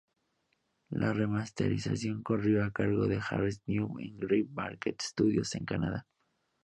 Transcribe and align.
La 0.89 1.13
remasterización 1.13 2.23
corrió 2.23 2.65
a 2.65 2.71
cargo 2.71 3.05
de 3.05 3.17
Harris 3.19 3.61
Newman 3.67 4.01
en 4.03 4.17
Grey 4.17 4.43
Market 4.45 4.99
Studios, 4.99 5.53
en 5.53 5.65
Canadá. 5.65 6.07